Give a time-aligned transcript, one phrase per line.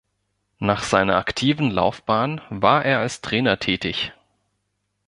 [0.57, 4.13] Nach seiner aktiven Laufbahn war er als Trainer tätig.